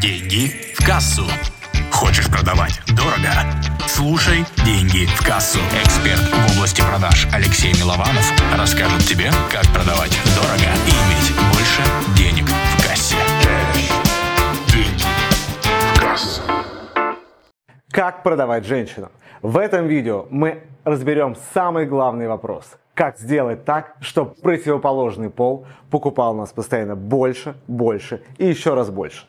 [0.00, 1.24] Деньги в кассу.
[1.90, 3.30] Хочешь продавать дорого?
[3.86, 5.58] Слушай «Деньги в кассу».
[5.84, 8.24] Эксперт в области продаж Алексей Милованов
[8.56, 11.82] расскажет тебе, как продавать дорого и иметь больше
[12.16, 13.16] денег в кассе.
[14.72, 15.04] Деньги
[15.94, 16.40] в кассу.
[17.90, 19.10] Как продавать женщину?
[19.42, 22.64] В этом видео мы разберем самый главный вопрос.
[22.94, 28.90] Как сделать так, чтобы противоположный пол покупал у нас постоянно больше, больше и еще раз
[28.90, 29.26] больше.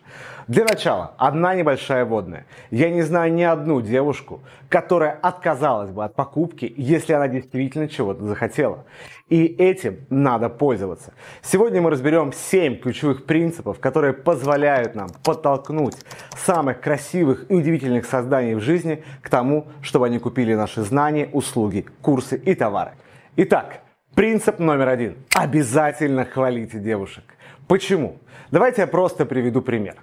[0.50, 2.46] Для начала, одна небольшая водная.
[2.70, 8.26] Я не знаю ни одну девушку, которая отказалась бы от покупки, если она действительно чего-то
[8.26, 8.84] захотела.
[9.30, 11.14] И этим надо пользоваться.
[11.42, 15.96] Сегодня мы разберем 7 ключевых принципов, которые позволяют нам подтолкнуть
[16.36, 21.86] самых красивых и удивительных созданий в жизни к тому, чтобы они купили наши знания, услуги,
[22.02, 22.92] курсы и товары.
[23.36, 23.80] Итак,
[24.14, 25.18] принцип номер один.
[25.34, 27.24] Обязательно хвалите девушек.
[27.68, 28.20] Почему?
[28.52, 29.96] Давайте я просто приведу пример.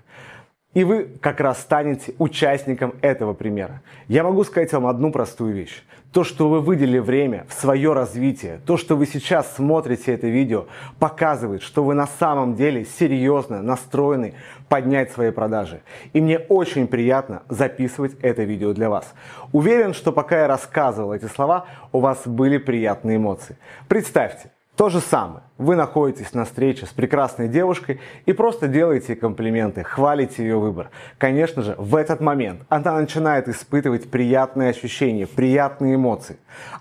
[0.73, 3.82] И вы как раз станете участником этого примера.
[4.07, 5.82] Я могу сказать вам одну простую вещь.
[6.13, 10.66] То, что вы выделили время в свое развитие, то, что вы сейчас смотрите это видео,
[11.01, 14.35] показывает, что вы на самом деле серьезно настроены
[14.68, 15.82] поднять свои продажи.
[16.13, 19.13] И мне очень приятно записывать это видео для вас.
[19.52, 23.57] Уверен, что пока я рассказывал эти слова, у вас были приятные эмоции.
[23.88, 25.42] Представьте, то же самое.
[25.59, 30.88] Вы находитесь на встрече с прекрасной девушкой и просто делаете комплименты, хвалите ее выбор.
[31.18, 36.38] Конечно же, в этот момент она начинает испытывать приятные ощущения, приятные эмоции.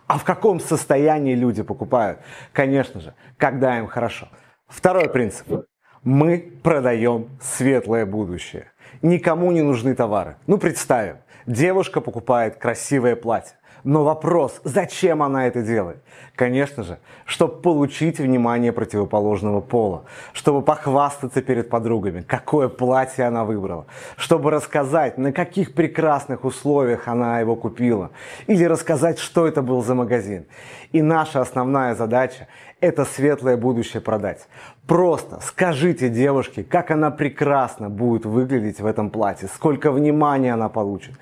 [0.07, 2.19] А в каком состоянии люди покупают?
[2.53, 4.29] Конечно же, когда им хорошо.
[4.69, 5.65] Второй принцип.
[6.01, 8.71] Мы продаем светлое будущее.
[9.01, 10.37] Никому не нужны товары.
[10.47, 13.58] Ну, представим, девушка покупает красивое платье.
[13.83, 15.97] Но вопрос, зачем она это делает?
[16.35, 23.85] Конечно же, чтобы получить внимание противоположного пола, чтобы похвастаться перед подругами, какое платье она выбрала,
[24.17, 28.11] чтобы рассказать, на каких прекрасных условиях она его купила,
[28.47, 30.45] или рассказать, что это был за магазин.
[30.91, 32.47] И наша основная задача–
[32.81, 34.47] это светлое будущее продать.
[34.87, 41.13] Просто скажите девушке, как она прекрасно будет выглядеть в этом платье, сколько внимания она получит.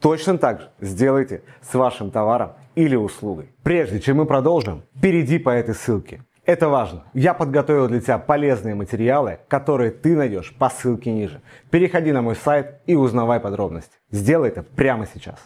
[0.00, 3.50] Точно так же сделайте с вашим товаром или услугой.
[3.62, 6.24] Прежде чем мы продолжим, перейди по этой ссылке.
[6.46, 7.04] Это важно.
[7.12, 11.42] Я подготовил для тебя полезные материалы, которые ты найдешь по ссылке ниже.
[11.70, 13.92] Переходи на мой сайт и узнавай подробности.
[14.10, 15.38] Сделай это прямо сейчас.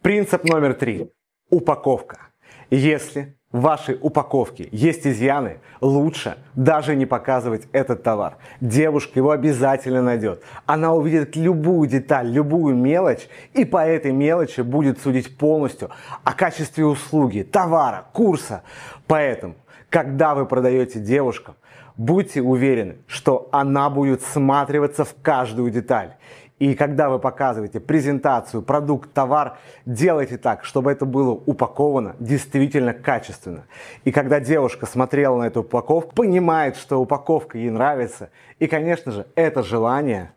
[0.00, 1.10] Принцип номер три.
[1.50, 2.28] Упаковка.
[2.70, 8.36] Если вашей упаковке есть изъяны, лучше даже не показывать этот товар.
[8.60, 10.42] Девушка его обязательно найдет.
[10.66, 15.90] Она увидит любую деталь, любую мелочь и по этой мелочи будет судить полностью
[16.24, 18.62] о качестве услуги, товара, курса.
[19.06, 19.54] Поэтому,
[19.88, 21.54] когда вы продаете девушкам,
[21.96, 26.14] будьте уверены, что она будет всматриваться в каждую деталь.
[26.58, 33.66] И когда вы показываете презентацию, продукт, товар, делайте так, чтобы это было упаковано действительно качественно.
[34.04, 39.26] И когда девушка смотрела на эту упаковку, понимает, что упаковка ей нравится, и, конечно же,
[39.36, 40.32] это желание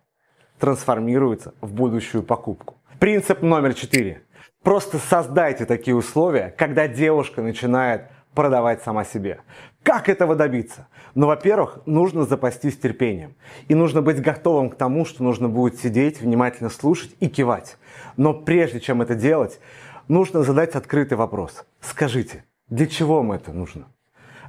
[0.60, 2.76] трансформируется в будущую покупку.
[3.00, 4.22] Принцип номер четыре.
[4.62, 8.04] Просто создайте такие условия, когда девушка начинает
[8.36, 9.40] продавать сама себе.
[9.84, 10.88] Как этого добиться?
[11.16, 13.34] Ну, во-первых, нужно запастись терпением.
[13.68, 17.78] И нужно быть готовым к тому, что нужно будет сидеть, внимательно слушать и кивать.
[18.16, 19.60] Но прежде чем это делать,
[20.08, 21.66] нужно задать открытый вопрос.
[21.80, 23.88] Скажите, для чего вам это нужно?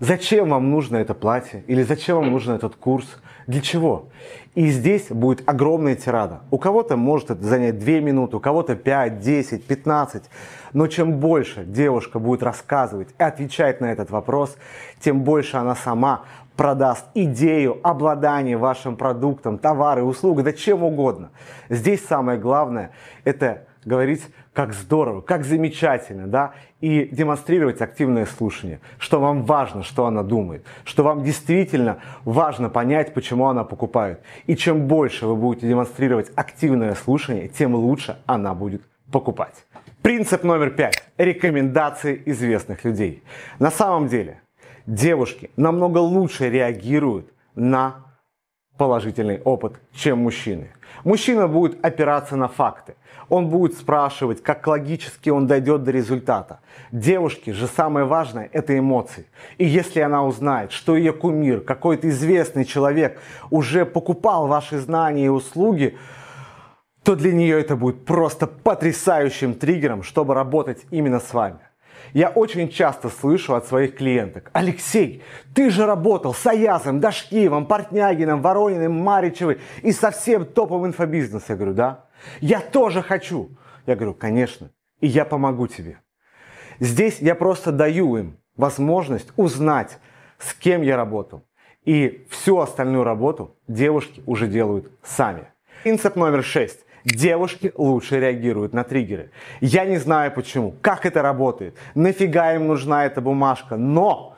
[0.00, 1.64] Зачем вам нужно это платье?
[1.66, 3.06] Или зачем вам нужен этот курс?
[3.46, 4.08] Для чего?
[4.54, 6.42] И здесь будет огромная тирада.
[6.50, 10.24] У кого-то может это занять 2 минуты, у кого-то 5, 10, 15.
[10.72, 14.56] Но чем больше девушка будет рассказывать и отвечать на этот вопрос,
[15.00, 16.22] тем больше она сама
[16.56, 21.30] продаст идею обладания вашим продуктом, товары, услугой, да чем угодно.
[21.68, 22.90] Здесь самое главное–
[23.24, 24.22] это говорить,
[24.52, 30.64] как здорово, как замечательно, да, и демонстрировать активное слушание, что вам важно, что она думает,
[30.84, 34.20] что вам действительно важно понять, почему она покупает.
[34.46, 39.64] И чем больше вы будете демонстрировать активное слушание, тем лучше она будет покупать.
[40.02, 41.02] Принцип номер пять.
[41.16, 43.22] Рекомендации известных людей.
[43.58, 44.40] На самом деле,
[44.86, 48.11] девушки намного лучше реагируют на
[48.76, 50.72] положительный опыт, чем мужчины.
[51.04, 52.94] Мужчина будет опираться на факты.
[53.28, 56.60] Он будет спрашивать, как логически он дойдет до результата.
[56.90, 59.26] Девушке же самое важное– это эмоции.
[59.58, 63.20] И если она узнает, что ее кумир, какой-то известный человек
[63.50, 65.96] уже покупал ваши знания и услуги,
[67.02, 71.58] то для нее это будет просто потрясающим триггером, чтобы работать именно с вами.
[72.12, 75.22] Я очень часто слышу от своих клиенток, Алексей,
[75.54, 81.44] ты же работал с Аязом, Дашкиевым, Портнягиным, Ворониным, Маричевой и совсем топовым инфобизнес.
[81.48, 82.04] Я говорю, да?
[82.40, 83.50] Я тоже хочу.
[83.86, 84.70] Я говорю, конечно,
[85.00, 85.98] и я помогу тебе.
[86.80, 89.98] Здесь я просто даю им возможность узнать,
[90.38, 91.44] с кем я работал.
[91.84, 95.46] И всю остальную работу девушки уже делают сами.
[95.82, 96.84] Принцип номер шесть.
[97.04, 99.30] Девушки лучше реагируют на триггеры.
[99.60, 104.36] Я не знаю почему, как это работает, нафига им нужна эта бумажка, но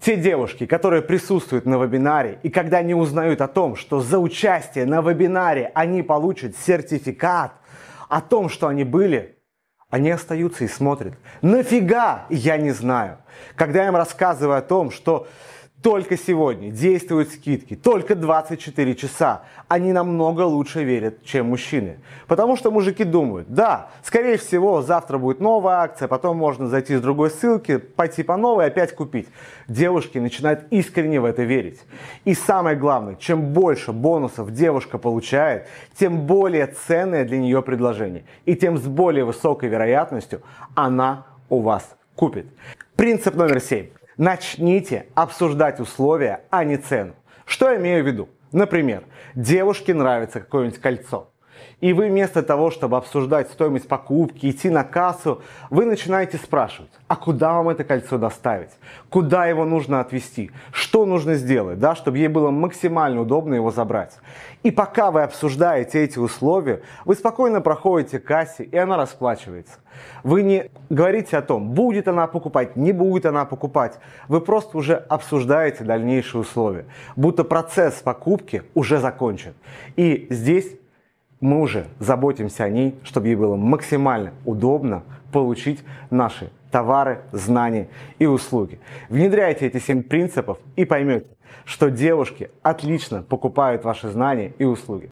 [0.00, 4.86] те девушки, которые присутствуют на вебинаре, и когда они узнают о том, что за участие
[4.86, 7.52] на вебинаре они получат сертификат
[8.08, 9.36] о том, что они были,
[9.90, 11.14] они остаются и смотрят.
[11.42, 12.26] Нафига?
[12.30, 13.18] Я не знаю.
[13.56, 15.28] Когда я им рассказываю о том, что
[15.82, 19.42] только сегодня действуют скидки, только 24 часа.
[19.68, 21.98] Они намного лучше верят, чем мужчины.
[22.26, 27.00] Потому что мужики думают, да, скорее всего, завтра будет новая акция, потом можно зайти с
[27.00, 29.28] другой ссылки, пойти по новой опять купить.
[29.68, 31.80] Девушки начинают искренне в это верить.
[32.26, 35.66] И самое главное, чем больше бонусов девушка получает,
[35.98, 38.24] тем более ценное для нее предложение.
[38.44, 40.42] И тем с более высокой вероятностью
[40.74, 42.46] она у вас купит.
[42.96, 43.86] Принцип номер семь.
[44.16, 47.14] Начните обсуждать условия, а не цену.
[47.46, 48.28] Что я имею в виду?
[48.52, 49.04] Например,
[49.34, 51.29] девушке нравится какое-нибудь кольцо.
[51.80, 57.16] И вы вместо того, чтобы обсуждать стоимость покупки, идти на кассу, вы начинаете спрашивать, а
[57.16, 58.70] куда вам это кольцо доставить?
[59.08, 60.50] Куда его нужно отвезти?
[60.72, 64.18] Что нужно сделать, да, чтобы ей было максимально удобно его забрать?
[64.62, 69.78] И пока вы обсуждаете эти условия, вы спокойно проходите к кассе, и она расплачивается.
[70.22, 73.98] Вы не говорите о том, будет она покупать, не будет она покупать.
[74.28, 76.86] Вы просто уже обсуждаете дальнейшие условия.
[77.16, 79.54] Будто процесс покупки уже закончен.
[79.96, 80.79] И здесь
[81.40, 85.02] мы уже заботимся о ней, чтобы ей было максимально удобно
[85.32, 87.88] получить наши товары, знания
[88.18, 88.78] и услуги.
[89.08, 91.26] Внедряйте эти 7 принципов и поймете,
[91.64, 95.08] что девушки отлично покупают ваши знания и услуги.